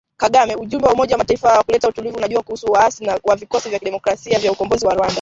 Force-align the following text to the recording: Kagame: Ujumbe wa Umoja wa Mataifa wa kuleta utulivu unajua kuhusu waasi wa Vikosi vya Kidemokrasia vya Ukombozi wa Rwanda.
Kagame: 0.17 0.55
Ujumbe 0.55 0.87
wa 0.87 0.93
Umoja 0.93 1.13
wa 1.15 1.17
Mataifa 1.17 1.57
wa 1.57 1.63
kuleta 1.63 1.87
utulivu 1.89 2.17
unajua 2.17 2.43
kuhusu 2.43 2.71
waasi 2.71 3.07
wa 3.23 3.35
Vikosi 3.35 3.69
vya 3.69 3.79
Kidemokrasia 3.79 4.39
vya 4.39 4.51
Ukombozi 4.51 4.85
wa 4.85 4.93
Rwanda. 4.93 5.09